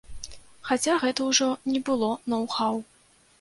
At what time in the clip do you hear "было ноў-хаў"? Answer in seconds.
1.91-2.83